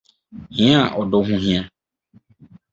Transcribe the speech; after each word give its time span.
Hia 0.55 0.77
a 0.87 0.95
Ɔdɔ 1.01 1.17
Ho 1.27 1.33
Hia 1.43 1.61